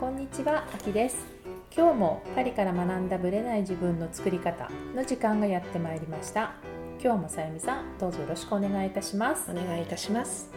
[0.00, 1.26] こんにちは、あきです。
[1.76, 6.52] 今日もパリから学んだブレない自分の作り方の時間がやってまいりました。
[7.02, 9.50] 今日もさゆみさんどうぞよろしくお願いいたします。
[9.50, 10.52] お願いいたします。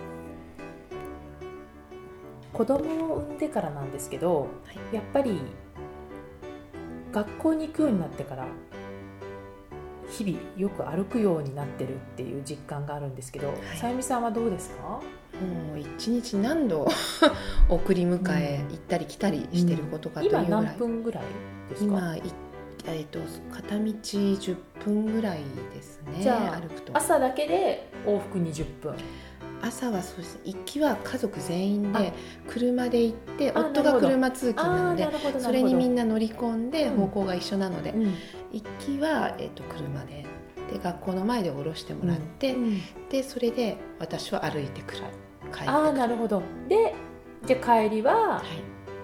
[2.54, 4.48] 子供を産んでからなんですけど、
[4.94, 5.42] やっぱり
[7.12, 8.46] 学校に行くようになってから
[10.08, 13.78] 日々よく歩くようになってるっていう実感があるんですけど、い。
[13.80, 15.02] さゆみさんはどうですか？
[15.42, 16.88] もう一日何度
[17.70, 21.24] 送り迎え行ったり来たりしてることかというぐらい、今何分ぐらい
[21.70, 22.16] ですか？
[22.88, 23.20] えー、と
[23.54, 25.40] 片道10分ぐらい
[25.74, 26.98] ですねじゃあ歩くと。
[26.98, 28.96] 朝だけで往復20分。
[29.62, 30.40] 朝はそうです。
[30.44, 32.00] 行きは家族全員あ。
[32.00, 32.14] で
[32.48, 35.08] 車で行ってあ夫が車通勤なので
[35.40, 36.96] それにみんなな乗り込んでうん。
[36.98, 38.16] 方向が一緒なので、うん。
[38.52, 40.26] 行きは、えー、と車で。
[40.72, 42.82] で学校の前で降ろしてもらって、うん。
[43.10, 45.02] でそれで私は歩いてくる
[45.52, 46.42] 帰ああなるほど。
[46.68, 46.94] で
[47.46, 48.44] じゃあ帰りは、はい、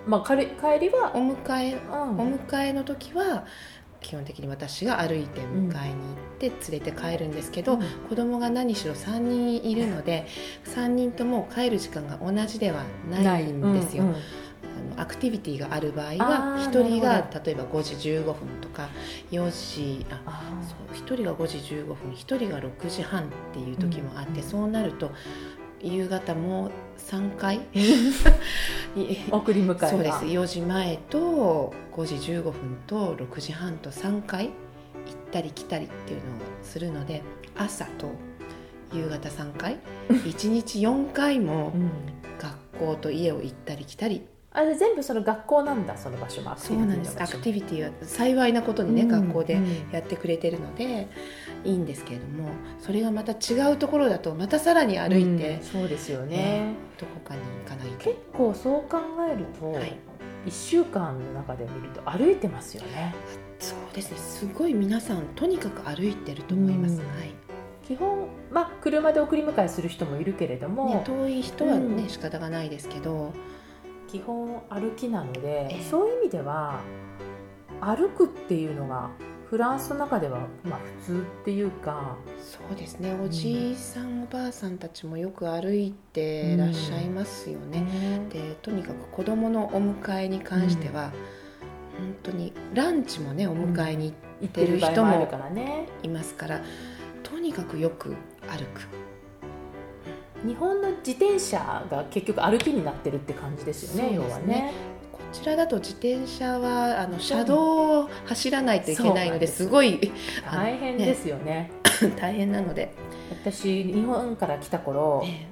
[0.08, 0.46] まあ、帰
[0.80, 2.20] りはお迎えうん。
[2.20, 3.46] お迎えの時は
[4.00, 5.74] 基本的に私が歩いて迎えに行っ
[6.40, 7.82] て連れて帰るんですけど、うん。
[8.08, 10.28] 子供が何しろ3人いるので
[10.66, 14.04] 3人とも帰る時間が同じではないんですよ。
[14.04, 14.16] うんうん。
[14.16, 18.90] あのアクティビティがある場合あはー1人が例えば5時15分とか
[19.32, 24.48] 4時ああそう1人が5時15分1人が6時半っていう時もあって、うん。
[24.48, 25.12] そうなると
[25.82, 29.90] 夕方もう3回ー送り迎えが。
[29.90, 30.18] そうです。
[30.26, 34.54] 4時前と5時15分と6時半と3回行っ
[35.32, 37.24] たり来たりっていうのをするので
[37.56, 38.12] 朝と
[38.94, 39.78] 夕方3回。
[40.10, 41.90] 1日4回もうん。
[42.40, 51.08] 学校と家を行ったり来たりあれ全部その学校なんだその場所もアクティビティの場所アクティビティは幸いなことにね、うん学校でうんやってくれてるので
[51.64, 55.64] いいんですけれどもそれがまた違うところだとまたさらに歩いて、うん。
[55.64, 56.38] そうですよね。
[56.38, 57.98] ねどこかに行かないと。
[57.98, 58.16] 結。
[58.34, 59.00] 構そう考
[59.32, 59.98] えると、はい。
[60.48, 63.14] 1週間の中で見ると歩いてますよね。
[63.60, 64.18] そうですね。
[64.18, 67.00] すごい皆さんとにかく歩いてると思います、うん。
[67.00, 67.34] はい。
[67.88, 72.10] 基本まあ車で送り迎えする人もいるけれども、ね、遠い人はね、うん。
[72.10, 73.34] 仕方がないですけど
[74.08, 75.84] 基本歩きなので、ええ。
[75.84, 76.80] そういう意味では
[77.82, 79.10] 歩くっていうのが
[79.50, 83.14] フランスの中ではまあ普通っていうかそうですね。
[83.24, 91.12] おじいさん、おばあさんたちもよく歩いてらっしゃいますよね、でとにかく子どものお迎えに関しては、
[91.98, 95.88] 本当にランチもねお迎えに行ってる人もあるからね。
[96.04, 96.62] いますから、
[97.24, 98.16] とにかくよく
[98.50, 98.88] 歩く
[100.46, 104.20] 日本の自転車が結局歩きになってるって感じですよねね。
[104.20, 104.74] はね。
[105.12, 109.68] こちらだと自転車はあの車道を走らないといけないのです。
[109.68, 110.12] ごい
[110.50, 111.72] 大変ですよね。
[112.20, 112.94] 大変なので、
[113.32, 115.48] 私日本から来た頃え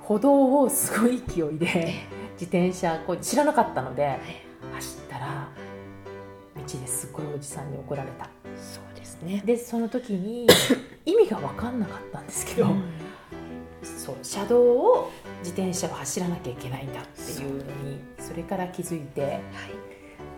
[0.00, 1.94] 歩道をすごい勢いえでえ
[2.34, 4.18] 自転車こう知らなかったのでえ
[4.74, 5.48] 走ったら
[6.56, 8.28] 道ですごいおじさんに怒られた。
[8.56, 9.42] そうですね。
[9.44, 10.46] でその時に
[11.06, 12.82] 意味が分かんなかったんですけど、うん
[14.00, 19.40] そう車道を自転車は走らなきゃいけないんだっていうのにそれから気づいてはい。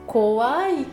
[0.04, 0.84] 怖い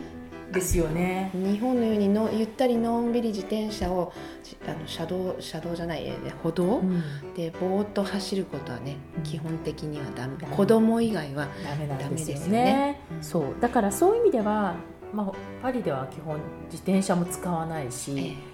[0.52, 1.30] ですよね。
[1.34, 4.12] 日本のようにのゆったりのんびり自転車を
[4.44, 7.02] じあの車道車道じゃないえー歩道、うん。
[7.34, 9.22] でぼーっと走ることはね、うん。
[9.24, 10.36] 基本的にはダメ。
[10.36, 12.64] 子供以外はダメなんですよダメですよね。
[12.64, 13.22] ねうん。
[13.24, 13.44] そう。
[13.60, 14.76] だからそういう意味では、
[15.12, 16.38] まあ、パリでは基本
[16.70, 18.49] 自転車も使わないし、え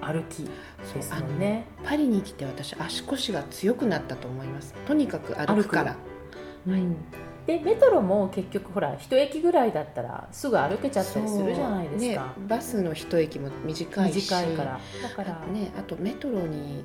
[0.00, 0.44] 歩き
[0.94, 1.66] ですね。
[1.84, 4.74] パリに来て私足腰が強くなったと思います。
[4.86, 5.96] とにかく歩くから。
[6.66, 6.96] うん
[7.46, 14.16] でメトロも結局ほら一駅ぐらいだったらすぐ歩けちゃったりするじゃないですか、ね、バスの一駅も短いし。
[14.16, 14.80] 短いから。
[15.02, 16.84] だから、ね、あとメトロに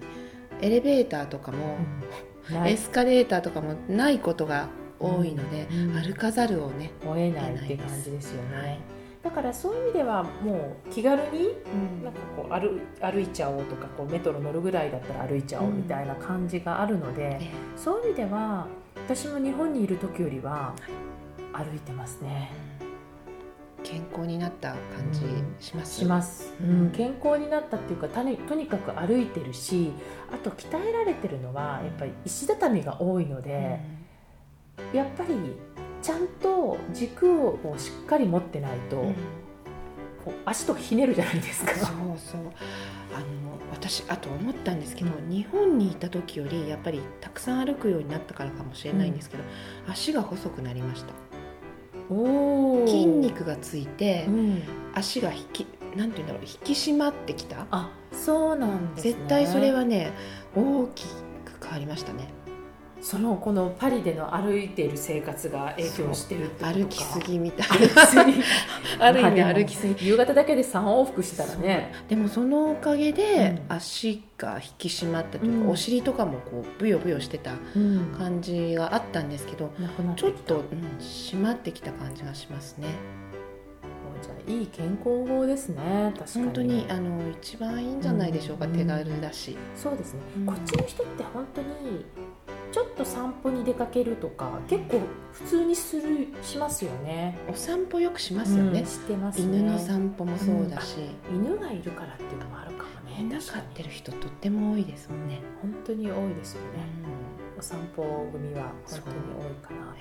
[0.62, 1.76] エレベーターとかも、
[2.50, 2.66] うん。
[2.66, 4.70] エスカレーターとかもないことが
[5.02, 6.02] 多いので、うん。
[6.02, 8.80] 歩かざるをね、追えないって感じですよね、はい
[9.24, 12.04] だからそういう意味ではもう気軽にうん。
[12.04, 18.68] なんかこう歩歩いちゃおうとかこうメトロ乗るぐらいだったら歩いちゃおうみたいな感じがあるので、えそういう意味では
[19.08, 20.74] 私も日本にいる時よりは
[21.54, 22.52] 歩いてますね。
[23.84, 24.80] 健康になった感
[25.12, 25.20] じ
[25.60, 26.88] します、します、ううん。
[26.88, 29.92] ん、健康になったっていうかとにかく歩いてるし
[30.32, 33.80] あと鍛えられてるのはやっぱり石畳が多いので、
[34.94, 35.36] やっぱり
[36.04, 39.16] ちゃんと軸をもうしっかり持ってないと、うん。
[40.46, 41.74] 足とかひねるじゃないですか。
[41.74, 42.42] そうそう。
[43.16, 43.26] あの
[43.72, 49.44] 私あと思ったんですけど、日本にいた時よりやっぱりたくさん歩くようになったからかもしれないんですけど、
[49.88, 51.14] 足が細くなりました。
[52.10, 52.88] おー。
[52.88, 54.62] 筋肉がついて、うん、
[54.94, 57.66] 足が引きなんていうんだろう引き締まってきた。
[57.72, 59.14] あそうなんですね。
[59.14, 60.12] 絶対それはね
[60.56, 62.28] 大きく変わりましたね
[63.04, 67.68] そのこのパリでの歩いている生活が影響してるって歩きすぎみたい。
[68.98, 70.08] な ある歩きすぎ。
[70.08, 71.94] 夕方だけで3往復してたらね。
[72.08, 73.76] でもそのおかげでうん。
[73.76, 75.70] 足が引き締まったというか、うん。
[75.72, 80.32] お尻とかもこうブヨブヨしてたうん感じがあったんですけどなくなってきた。
[80.32, 80.64] ちょっと、うん、
[81.02, 82.88] 締まってきた感じがしますね。
[84.22, 86.14] じゃあいい健康法ですね。
[86.18, 86.46] 確かに。
[86.46, 88.72] 本当にあの一番いいんじゃないでしょうか、うん。
[88.72, 90.46] 手軽だし、そうですね、うん。
[90.46, 92.06] こっちの人って本当に
[92.74, 95.00] ちょっと散歩に出かけるとか結構
[95.32, 97.38] 普通にするしますよね。
[97.48, 98.80] お散歩よくしますよね。
[98.80, 99.60] うん、してますね。
[99.60, 100.96] 犬の散歩もそうだし、
[101.32, 103.18] 犬がいるからっていうのもあるかもね。
[103.20, 106.68] 犬飼ってる人とっても多いですもんね、本当に多いですよね、
[107.60, 109.96] お散歩組は本当に多いかな、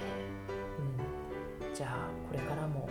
[1.68, 2.88] うん、じゃあこれからも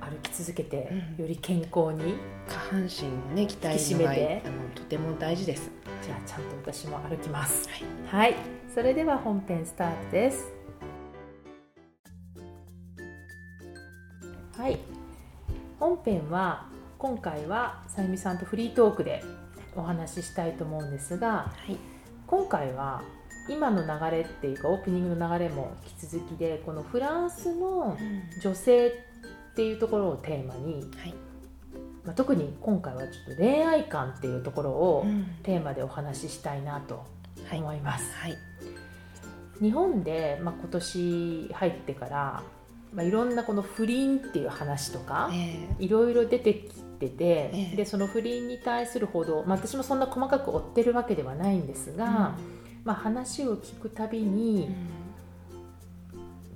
[0.00, 0.88] 歩き続けて、
[1.18, 1.24] うん。
[1.24, 2.14] より健康に
[2.48, 5.70] 下半身をね鍛えるのがとても大事です
[6.10, 8.32] じゃあちゃんと私も歩きますはい。
[8.32, 8.36] はい、
[8.74, 10.52] それでは本編スタートです。
[14.56, 14.80] はい。
[15.78, 16.66] 本編は
[16.98, 19.22] 今回はさゆみさんとフリートークで
[19.76, 21.76] お話ししたいと思うんですがはい。
[22.26, 23.02] 今回は
[23.48, 27.96] 今の流れっていうかオープニングの流れも引き続きでこのフランスの
[28.42, 31.14] 女性っていうところをテーマに、はい
[32.04, 35.24] まあ、特に今回はちょっと恋愛観っていうところをうん。
[35.42, 37.04] テーマでお話ししたいなと
[37.48, 37.58] はい。
[37.58, 38.12] 思います。
[38.14, 38.36] はい。
[39.60, 42.42] 日本で、まあ、今年入ってから、
[42.94, 47.76] まあ、いろんなこの不倫っていう話とかえいろいろ出てきてて、ええ。
[47.76, 52.12] でその不倫に対する報道、まあ、私もそんな細かく追ってるわけではないんですが、うん。
[52.84, 54.70] まあ、話を聞くたびに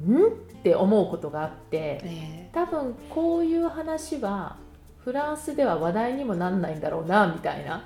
[0.07, 0.17] う、ん。
[0.17, 0.27] ん？
[0.27, 0.31] っ
[0.65, 2.51] て思うことがあってえ。
[2.55, 4.57] 多分こういう話は
[5.05, 7.85] フランスでは話題にもなんないんだろうなみたいな。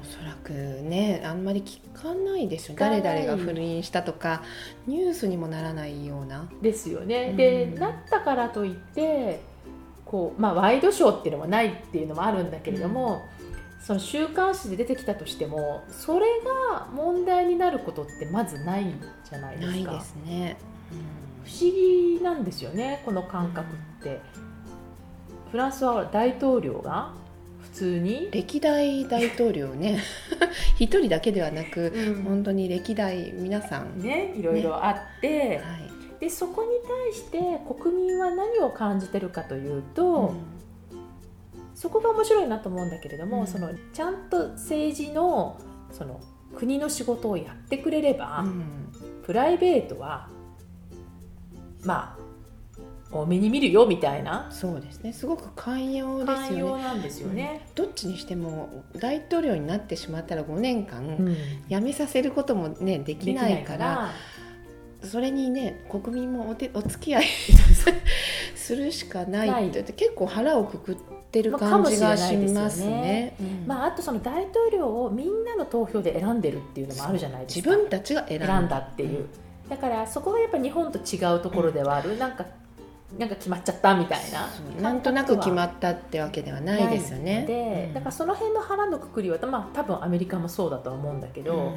[0.00, 4.42] おそらくねあんまり聞かないですよ誰々が不倫したとか
[4.86, 7.28] ニュースにもならないようなですよね。
[7.30, 9.40] うんでなったからといって
[10.06, 13.22] こう、まあ、ワイドショーっていうのもないっていうのもあるんだけれども、
[13.82, 16.26] その週刊誌で出てきたとしてもそれ
[16.70, 18.86] が問題になることってまずない
[19.28, 19.92] じゃないですか。
[19.92, 20.56] ないですね、
[21.44, 24.20] 不思議なんですよねこの感覚って。
[25.50, 27.12] フランスは大統領が
[27.62, 30.00] 普通に、歴代大統領ね。
[30.78, 32.22] 一人だけではなくうん。
[32.24, 35.88] 本当に歴代皆さん、ね、いろいろあって、はい。
[36.20, 37.38] でそこに対して
[37.80, 40.34] 国民は何を感じてるかというと、
[41.74, 43.46] そこが面白いなと思うんだけれども、うん。
[43.46, 45.58] そのちゃんと政治の
[45.92, 46.20] その
[46.56, 48.92] 国の仕事をやってくれれば、うん。
[49.22, 50.28] プライベートは
[51.84, 52.17] まあ
[53.10, 54.48] 多めに見るよみたいな。
[54.50, 55.12] そうですね。
[55.12, 56.58] すごく寛容です寛よね。
[56.58, 57.66] 容なんですよね。
[57.74, 61.36] どっちにしても大統領になってしまったら5年間、うん。
[61.68, 64.10] 辞めさせることもねできないから
[65.02, 67.24] それにね国民もおてお付き合い
[68.54, 70.96] するしかないって結構腹をくくっ
[71.30, 72.52] てる感じがしですよね。
[72.52, 73.36] ますね。
[73.40, 73.66] うん。
[73.66, 77.70] まあ、あとその大統領をみんなの投票で選んでるっていうのもあるじゃないですか。
[77.70, 78.46] 自分たちが選んだ。
[78.46, 79.26] 選んだっていう、
[79.68, 82.46] だからそこがやっぱ日本と違うところではある、なんか
[83.16, 84.48] なんか決まっちゃったみたいな
[84.82, 87.44] なんとなく決まったってわけではないですよね。
[87.46, 91.76] で、うんだからその辺の腹のくくりは、まあ、多分アメリカもそうだとは思うんだけど、うん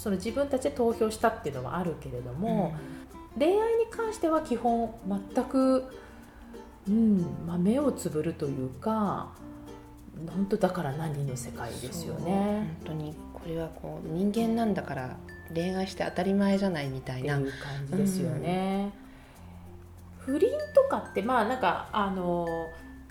[0.00, 2.74] その自分たちで投票したっていうのはあるけれども、
[3.38, 5.84] 恋愛に関しては基本全く、
[6.88, 9.28] うんまあ、目をつぶるというか
[10.34, 12.76] 本当だから何の世界ですよね。
[12.84, 15.16] 本当にこれはこう人間なんだから
[15.54, 17.36] 恋愛して当たり前じゃないみたいな。
[17.38, 18.94] いう感じですよね。
[20.20, 22.46] 不倫とかってまあなんかあの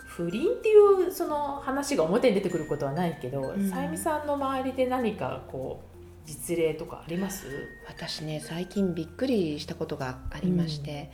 [0.05, 3.69] 不倫っていうその話が表に出てくることはないけど、うん。
[3.69, 7.45] さゆみさんの周りで何かこう実例とかあります？
[7.87, 11.11] 私ね最近びっくりしたことがありまして、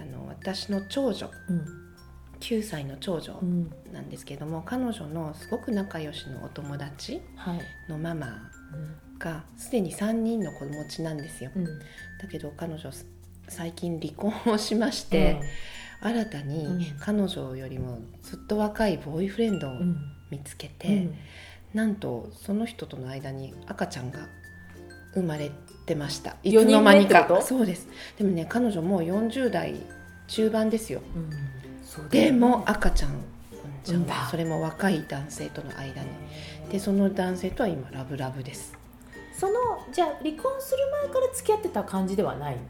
[0.00, 1.64] あの私の長女うん。
[2.40, 3.70] 9歳の長女うん。
[3.92, 7.60] なんですけども彼女のすごく仲良しのお友達はい。
[7.88, 8.50] のママ
[9.18, 11.50] がすでに3人の子持ちなんですよ。
[11.54, 11.64] うん。
[11.64, 11.70] だ
[12.30, 12.90] けど彼女
[13.52, 15.40] 最近離婚をしまして、
[16.00, 16.48] 新たうん。
[16.48, 19.96] に彼女よりもずっと若いボーイフレンドをうん。
[20.30, 21.14] 見つけて、うん。
[21.74, 24.20] なんとその人との間に赤ちゃんが
[25.14, 25.50] 生まれ
[25.84, 26.36] てました。
[26.42, 27.40] いつの間にか。
[27.42, 27.86] そうです。
[28.16, 29.76] でもね彼女もう40代
[30.26, 31.02] 中盤ですよ。
[31.14, 31.30] うん。
[31.84, 32.30] そうだよね。
[32.30, 33.10] でも赤ちゃん
[33.84, 36.08] 産んじゃそれも若い男性との間に。
[36.70, 38.72] でその男性とは今ラブラブです。
[39.38, 39.52] その
[39.92, 42.56] じゃあ離婚する前から付き合ってた感じではない？
[42.56, 42.60] の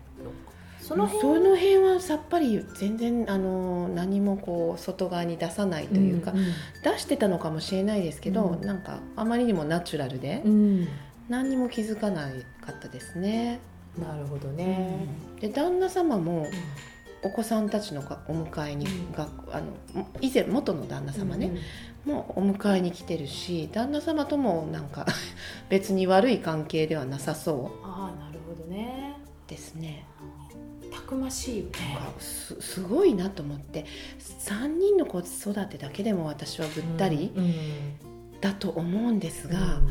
[0.82, 6.34] その辺その辺はさっぱり全然あの何もこう外側に出さないというか、ん
[6.82, 8.66] 出してたのかもしれないですけど、うん。
[8.66, 10.88] なんかあまりにもナチュラルで、うん。
[11.28, 12.28] 何にも気づかな
[12.60, 13.60] かったですね。
[13.96, 15.06] なるほどね、
[15.38, 16.46] で旦那様も
[17.22, 19.12] お子さんたちのお迎えに、うん。
[19.12, 21.52] があの以前元の旦那様ね、
[22.04, 25.06] もうお迎えに来てるし旦那様ともなんか
[25.70, 29.16] 別に悪い関係ではなさそああなるほどね。
[29.46, 30.06] うですね。
[30.08, 30.11] た
[31.12, 31.70] くましいよね。
[31.94, 33.84] なんかすすごいなと思って。
[34.18, 37.32] 3人の子育てだけでも私はぐったり
[38.40, 39.86] だと思うんですが、うん。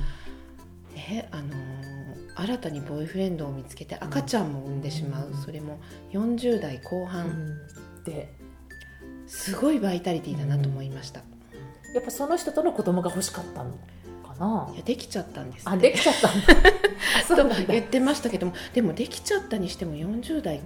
[0.96, 1.92] ねあのー
[2.34, 5.38] 新たにボーイフレンドを見つけて赤ちゃんも産んでしまう、うん。
[5.44, 5.80] それも
[6.14, 7.58] 40代後う半、ん。
[8.06, 8.34] で
[9.28, 11.22] すごいバイタリティだなと思いました、
[11.94, 13.72] やっぱその人との子供が欲しかったの
[14.24, 14.72] かな？
[14.74, 15.70] いやできちゃったんです。
[15.70, 16.70] あできちゃったんだ。
[17.22, 17.74] あそうなんだ。
[17.74, 20.62] 言ってましたけどもでもできちゃったにしても40代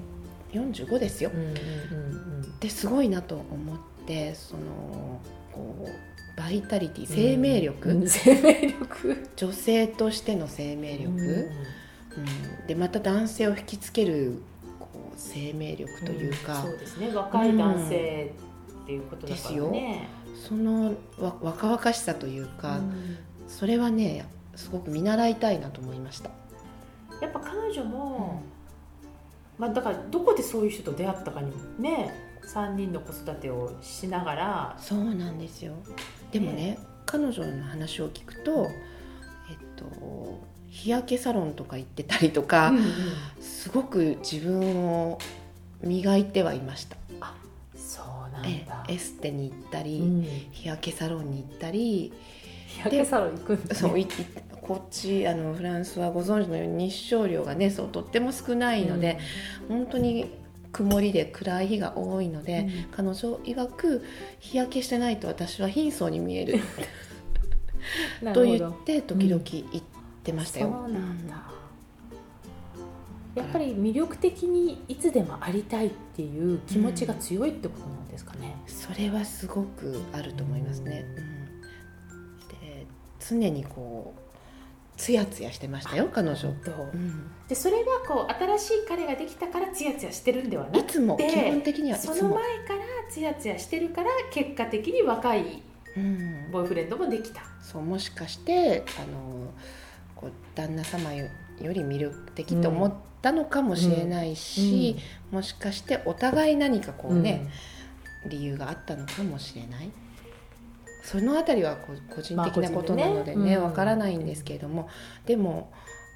[0.55, 1.31] 45ですよ。
[1.33, 5.21] うんうんうんですごいなと思ってその
[5.51, 8.07] こうバイタリティ生命力、うん。
[8.09, 9.27] 生命力。
[9.35, 14.41] 女性としての生命力、うんでまた男性を引きつける
[14.79, 17.13] こう生命力というか、そうですね。
[17.13, 18.33] 若い男性
[18.83, 20.07] っていうことだからね、
[20.47, 23.17] そのわ若々しさというか、うん。
[23.49, 26.29] それはねすごく見習いたいなと思いました。
[27.21, 28.41] やっぱ彼女も、
[29.57, 32.13] まあ、だからどこでそういう人と出会ったかにもね
[32.45, 34.77] 3人の子育てをしながら。
[34.79, 35.73] そうなんですよ。
[36.31, 38.67] でもね彼女の話を聞くと、
[39.49, 42.83] えっと、日焼けサロンとか行ってたりとか、うんうん。
[43.39, 45.19] すごく自分を
[45.81, 46.97] 磨いてはいました、
[47.75, 50.23] そうなえんだ、エステに行ったり、うん。
[50.51, 52.11] 日焼けサロンに行ったり。
[52.67, 53.79] 日焼けサロン行くんだね。
[53.79, 53.99] そう
[54.67, 59.19] こっちあのフランスはご存知のように日照量がねそうとっても少ないので、
[59.67, 60.31] 本当に
[60.71, 62.85] 曇りで暗い日が多いので、うん。
[62.91, 64.03] 彼女曰く
[64.39, 66.59] 日焼けしてないと私は貧相に見える。
[68.33, 69.65] と言って時々言っ
[70.23, 70.71] てましたよ。
[70.71, 71.43] そうなんだ、
[73.35, 81.05] やっぱり魅力的にいつでもありたいっていう気持ちが強いってことなんですかね、それはすごくあると思いますね。
[81.15, 82.39] うん。
[82.59, 82.87] で
[83.19, 84.24] 常にこう
[84.97, 86.49] ツヤツヤしてましたよ彼女。
[86.49, 87.31] うん。
[87.47, 95.61] でそれがこう新しい彼ができたからツヤツヤしてるんではないくつもで基本的にはいその前からツヤツヤしてるから結果的に若い
[95.95, 96.51] うん。
[96.51, 99.51] ボーイフレンドもできた、そうもしかしてあの
[100.15, 101.27] こう旦那様よ
[101.61, 104.97] より魅力的と思ったのかもしれないし、
[105.31, 107.47] もしかしてお互い何かこうね、
[108.27, 109.89] 理由があったのかもしれない
[111.05, 114.89] そのあたりは個人的なことなのでねまわからないんですけれども
[115.25, 115.71] でも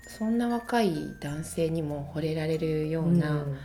[0.08, 3.58] そんな若い男性にも惚れられるような、うん。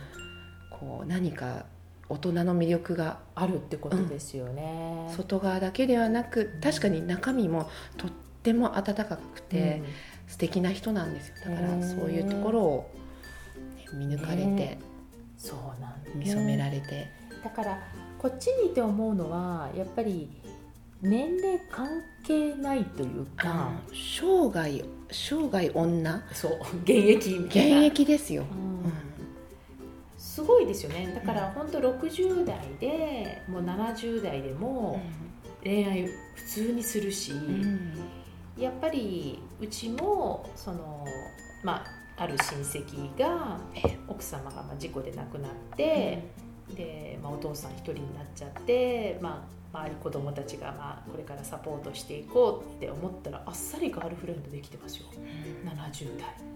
[0.69, 1.65] こう何か
[2.07, 7.67] 大人の魅力があるってことですよね、外側だけではなく確かに中身も
[7.97, 8.11] とっ
[8.43, 9.81] ても温かくて、
[10.27, 11.35] 素敵な人なんですよ。
[11.45, 12.91] だからそういうところを
[13.75, 14.79] ね見抜かれて、ね。
[15.37, 17.07] そうなんだ、ね、見初められて、
[17.43, 17.79] だから
[18.19, 20.29] こっちにいて思うのはやっぱり
[21.05, 21.87] 年齢関
[22.23, 26.23] 係ないというか生涯生涯女？
[26.33, 26.51] そう
[26.83, 27.83] 現役み現たいな。
[27.83, 28.45] 役ですよ、う
[28.87, 28.93] ん。
[30.17, 31.13] すごいですよね。
[31.13, 34.99] だから本当60代でもう70代でも
[35.63, 37.91] 恋愛普通にするし、うん。
[38.57, 41.05] やっぱりうちもその
[41.63, 41.83] ま
[42.17, 43.59] あある親戚が
[44.07, 46.23] 奥様がまあ事故で亡くなって、
[46.73, 55.05] で、まあ、お父さん一人になっちゃって、まあ、周り子供たちがまあこれからサポートしていこうって思ったらあっさりガールフレンドできてますよ。
[55.13, 55.69] うん。
[55.69, 56.55] 70代。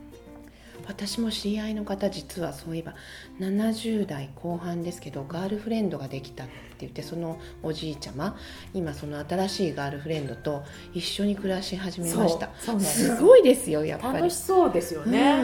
[0.87, 2.95] 私も知り合いの方実はそういえば
[3.41, 8.37] 70代後半ですけどガールフレンドができたって言ってそのおじいちゃま
[8.73, 12.49] 今その新しいガールフレンドと一緒に暮らし始めました。
[12.79, 13.15] す。
[13.15, 14.13] すごいですよやっぱり。
[14.19, 15.41] 楽しそうですよね、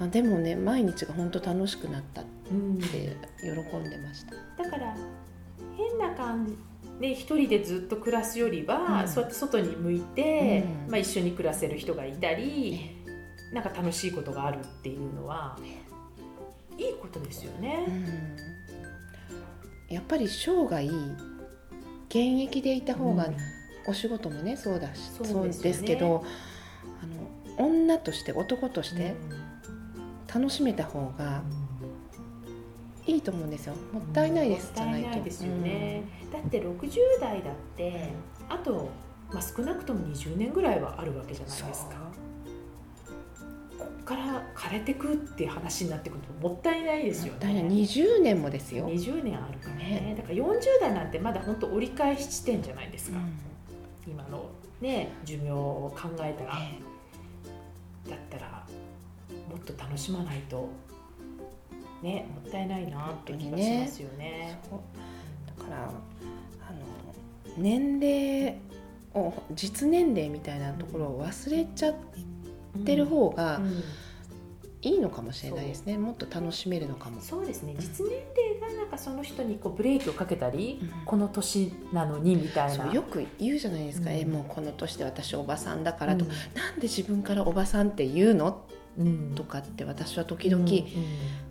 [0.00, 2.78] うん、あでもね毎日が本当楽しくなったっうん。
[2.78, 5.25] て喜んでました、だから変
[5.98, 6.56] な感じ
[7.00, 9.08] ね、一人でずっと暮らすよりは、うん。
[9.08, 10.90] そうやって外に向いて、うん。
[10.90, 12.96] まあ、一緒に暮らせる人がいたり、
[13.52, 15.58] なんか楽しいことがあるっていうのは
[16.78, 17.86] いいことですようね。
[17.86, 18.36] ん。
[19.94, 20.94] やっぱり生涯現
[22.14, 23.36] 役でいた方がうん。
[23.88, 26.24] お仕事もねそうだしそうですけど
[27.02, 27.06] あ
[27.60, 29.14] の女として男として
[30.32, 31.42] 楽しめた方が
[33.06, 33.74] いいと思うんですよ。
[33.92, 38.10] もったいないです、もったいないですよね、だって60代だって
[38.48, 38.88] あと、
[39.32, 41.96] まあ、少なくとも20年ぐらいはあるわけじゃないですか。
[43.78, 47.66] こっから枯れてくっていう話になってくるともったいないですよね。
[47.68, 49.84] 20年もですよ、20年あるからね。
[49.84, 50.14] ね。
[50.16, 53.20] だから40代なんてまだ本当折り返し地点じゃないですか、う
[54.08, 54.12] ん。
[54.12, 54.46] 今の
[54.80, 56.80] ね寿命を考えたら、ね。
[58.08, 58.64] だったら
[59.50, 60.68] もっと楽しまないと
[62.02, 64.58] ねもったいないなって気がしますよね。
[64.68, 64.80] そう
[65.58, 65.94] だからあの
[67.56, 68.58] 年齢
[69.14, 71.94] を実年齢みたいなところを忘れちゃっ
[72.84, 73.82] てる方がうん。
[74.82, 77.20] いいのかもしれないですね、もっと楽しめるのかも。
[77.20, 77.74] そうですね。
[77.76, 78.18] 実年
[78.60, 80.90] 齢がなんかその人にこうブレーキをかけたり、うん。
[81.04, 82.92] この年なのにみたいな。
[82.92, 84.16] よく言うじゃないですか、うん。
[84.16, 86.30] えもうこの年で私おばさんだからと、うん。
[86.30, 88.64] なんで自分からおばさんって言うの？
[88.70, 88.75] うん
[89.34, 90.64] とかって私は時々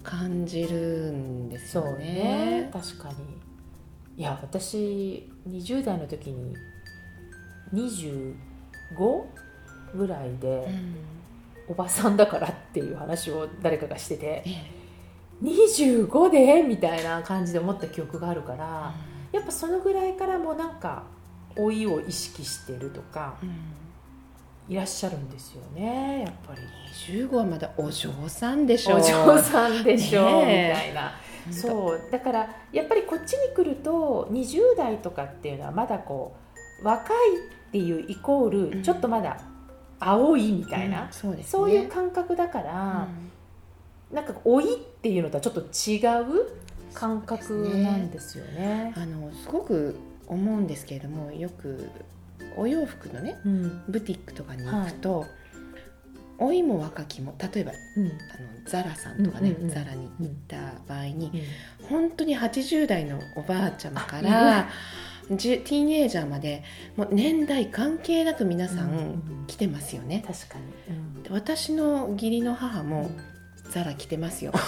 [0.03, 2.05] 感じるんですよね。
[2.05, 2.69] ね。
[2.73, 3.15] 確かに。
[4.17, 6.55] いや私20代の時に
[7.73, 8.35] 25
[9.95, 10.95] ぐらいでうん。
[11.67, 14.85] おばさんだからっていう話を誰かがしててええ。
[15.43, 18.93] 25でみたいな感じで思った記憶があるから
[19.31, 21.03] やっぱそのぐらいからもうなんか
[21.55, 23.49] 老いを意識してるとかうん
[24.67, 26.61] いらっしゃるんですよねやっぱり。
[27.13, 30.73] 25はまだお嬢さんでしょお嬢さんでしょ、ねえ。
[30.73, 31.11] みたいな。
[31.49, 32.11] うそう。
[32.11, 36.35] だからやっぱりこっちに来ると20代とかっていうのはまだこ
[36.81, 37.15] う若い
[37.67, 38.71] っていうイコーうん。
[38.71, 39.39] ルちょっとまだ
[39.99, 41.11] 青いみたいな、うん。
[41.11, 41.51] そうですね。
[41.51, 43.07] そういう感覚だから、
[44.11, 46.49] なんか老いっていうのとはちょっと違う
[46.93, 48.93] 感覚なんですよね。
[48.95, 49.95] あのすごく
[50.27, 51.89] 思うんですけれどもよく
[52.55, 53.83] お洋服のねうん。
[53.87, 55.25] ブティックとかに行くと、
[56.39, 56.63] 老い。
[56.63, 58.07] も若きも例えばうん。
[58.07, 58.13] あの
[58.65, 61.31] ザラさんとかね、うんうんうんザラに行った場合に、
[61.81, 61.87] うん。
[61.87, 64.69] 本当に80代のおばあちゃまかあら
[65.31, 66.63] じゅティーンエイジャーまで
[66.95, 68.89] もう年代関係なく皆さうん
[69.43, 70.23] ん来てますよね。
[70.25, 73.09] 確かに、私の義理の母も
[73.71, 74.53] ザラ着てますよ。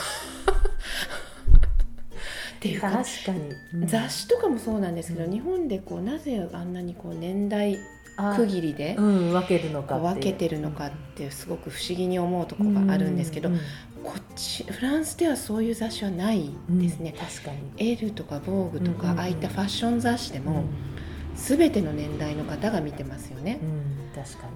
[2.58, 3.88] っていうか確かに、うん。
[3.88, 5.32] 雑誌とかもそうなんですけど、うん。
[5.32, 7.78] 日本でこうなぜあんなにこう年代
[8.20, 13.60] あ区切りでうん、分けるのか分けてるのかってすごく不思議に思うところがあるんですけど、うん
[14.04, 17.13] こっちフランスではそういう雑誌はないんですね。
[17.20, 17.91] 確かに。
[17.91, 19.20] エルとかボーグとか、うんうんうん。
[19.20, 20.63] ああいったファッション雑誌でも、
[21.36, 23.60] 全ての年代の方が見てますよね。
[23.62, 24.54] う、ん、確かに、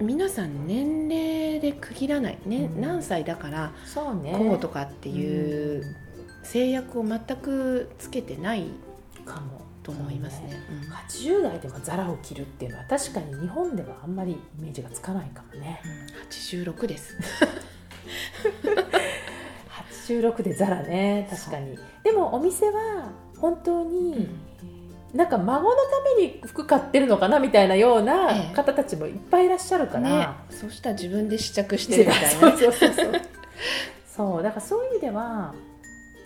[0.00, 2.80] 皆さん年齢で区切らない、ねうん。
[2.80, 5.82] 何歳だからこうとかっていう
[6.42, 8.66] 制約を全くつけてない
[9.24, 10.50] かもと思いますね。
[11.08, 15.80] 80代でもザラを着るっていうのは確かに日本ではあんまりイメージがつかないかもね。
[15.84, 16.70] うん。
[16.70, 17.16] 86です。
[20.06, 21.28] 86でザラね。
[21.30, 21.78] 確かに。
[22.04, 24.28] でもお店は本当に、
[25.16, 32.92] なんか孫のために服買ってるのかなみたいなようえなえ方たちもいっぱいいらっしゃるから、ね、そしたら自分で試着してるみたいなそうそうそう
[34.16, 34.42] そう。
[34.42, 35.54] だからそういう意味では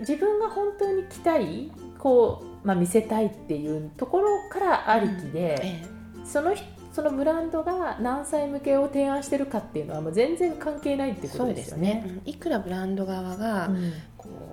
[0.00, 5.84] 自分が本当に着たいこう、まあ、見せたいっていうところからありきで、え
[6.24, 11.94] その人そのブランドが何歳向けを提案してるかっていうのはもう全然関係ないってえこそうですよね。
[11.94, 12.20] ね。
[12.24, 12.30] うん。
[12.30, 13.92] いくらブランド側が、うん。
[14.16, 14.49] こう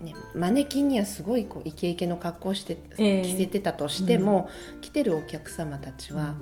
[0.00, 3.22] ね、マネキンにはすごいこうイケイケの格好をして、ええ。
[3.22, 4.48] 着せてたとしても、
[4.80, 6.34] 来てるお客様たちは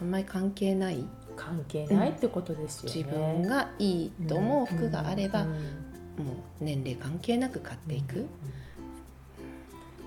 [0.00, 1.04] あんまり関係ない。
[1.34, 2.96] 関係ないってことですよね。
[2.96, 8.26] 自分がいいと思う服があれば、うんもう年齢関係なく買っていく、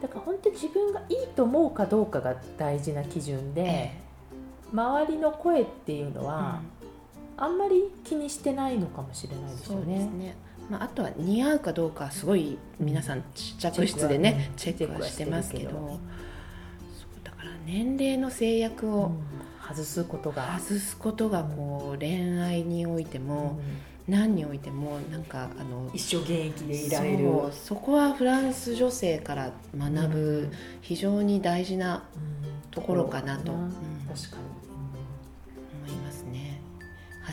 [0.02, 3.98] だから本当に自分がいいと思うかどうかが大事な基準で、え
[4.72, 6.62] 周りの声っていうのえは、
[7.38, 10.06] あんまり気にしてないのかもしれないですよね。
[10.06, 10.36] ね、
[10.70, 15.72] まあ、あとは似合うかどうかはすごい皆さん試着室でねチチェックはしてますけど。
[15.72, 19.24] そうだから年齢の制約をうん。
[19.68, 23.60] 外すことが、外すことがこう恋愛においても
[24.08, 27.28] 何においてもなんかあの一生現役でいられる。
[27.52, 30.52] そこはフランス女性から学ぶ
[30.82, 32.72] 非常に大事なうん。
[32.72, 33.54] ところかなと。
[33.54, 34.38] 確か思いますね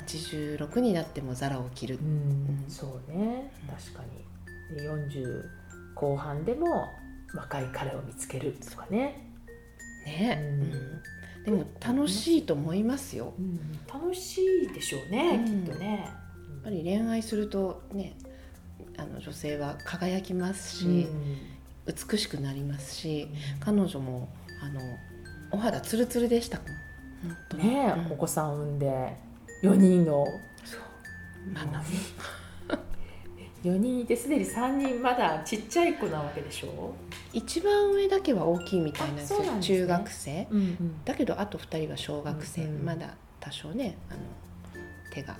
[0.07, 1.95] 86になってもザラを着る。
[1.97, 2.65] に、うん。
[2.69, 3.53] そうね。
[3.69, 4.03] 確か
[4.71, 4.77] に。
[4.77, 5.45] で40
[5.95, 6.89] 後半でも
[7.35, 9.29] 若い彼を見つけるとかね、
[10.07, 10.41] ね、
[11.45, 11.55] うん。
[11.55, 11.65] うん。
[11.65, 13.35] でも楽しいと思いますよ。
[13.93, 15.65] 楽しいでしょうね、うん。
[15.65, 16.05] きっとね。
[16.07, 16.15] や
[16.61, 18.17] っぱり恋愛するとね
[18.97, 21.39] あの女性は輝きますし、うん。
[21.85, 24.29] 美しくなりますし彼女も
[24.63, 24.81] あの
[25.51, 26.59] お肌ツルツルでした
[27.57, 28.13] ねえ、うん。
[28.13, 29.17] お子さん産んで
[29.63, 30.27] 4人の。
[31.53, 31.83] ママ
[33.65, 36.95] 4人いてすでに3人まだちっちゃい子なわけでしょ、
[37.33, 39.61] 一番上だけは大きいみたいなんですよね。
[39.61, 40.49] 中学生。
[40.51, 44.21] うんうん、だけどあと2人は小学生、うんうんまだ多少ねあの
[45.13, 45.37] 手が。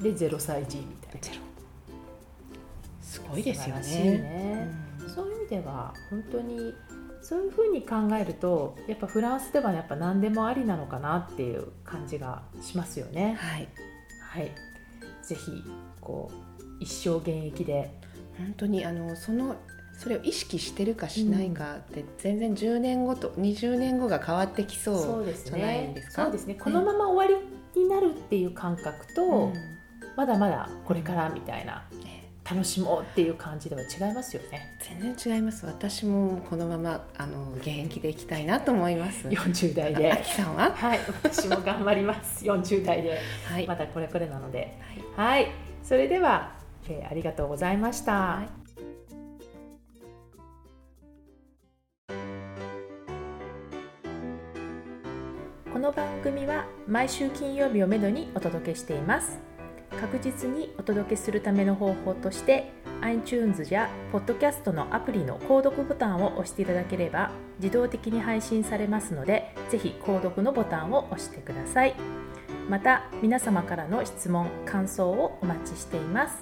[0.00, 1.38] で0歳児みたいな。
[3.00, 3.82] すごいですよね。
[3.82, 4.68] 素晴らしいね。
[5.14, 6.74] そういう意味では本当に
[7.24, 13.36] そういうふうに考えるとやっぱフランスではやっぱ何でもありなのかなっていう感じがしますようんね。
[13.40, 13.68] はい。
[14.30, 14.50] はい、
[15.22, 15.62] ぜひ
[16.00, 17.90] こう一生現役で。
[18.36, 19.56] 本当にあのその
[19.96, 26.24] それを意識してるかしないかって全然10年後と20年後が変わってきそうじゃないですか？
[26.24, 26.56] そうですね。
[26.56, 27.40] このまま終わ
[27.74, 29.52] りになるっていう感覚と、うん。
[30.16, 31.84] まだまだこれからみたいな。
[32.04, 32.13] ね
[32.48, 34.76] 楽しもうっていう感じでは違いますよね。
[35.00, 35.64] 全然違います。
[35.64, 39.26] 私もこのままあの現役でいきたいなと思います。
[39.28, 40.12] 40代あで。
[40.12, 40.70] あきさんは？
[40.72, 40.98] はい。
[41.22, 42.44] 私も頑張ります。
[42.44, 43.18] 40代で。
[43.50, 44.78] はい、まだこれこれなので。
[45.16, 45.40] はい。
[45.40, 45.50] はい。
[45.82, 46.52] それでは、
[46.88, 48.48] えーありがとうございました、はい。
[55.72, 59.38] この番組は毎週金曜日をめどにお届けしています
[60.00, 71.94] 確実にお届けするための方法として iTunes や Podcast のアプリの購読ボタンを押していただければ自動的に配信されますのでぜひ購読のボタンを押してください。
[72.68, 76.38] また皆様からの質問感想をお待ちしています。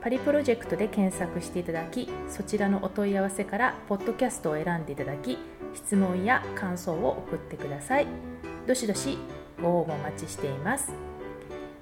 [0.00, 5.38] パリプロジェクトで検索していただきそちらのお問い合わせからポッドキャストを選んでいただき
[5.74, 8.06] 質問や感想を送ってください。
[8.66, 9.18] どしどし
[9.62, 11.13] ご応募お待ちしています。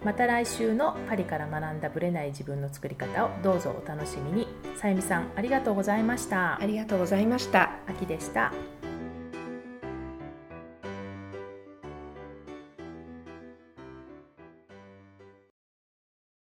[0.05, 4.49] また来週のパリから学んだブレない自分の作り方をどうぞお楽しみに。
[4.77, 6.61] さゆみさんありがとうございました。
[6.61, 7.71] ありがとうございました。
[7.87, 8.53] 秋でした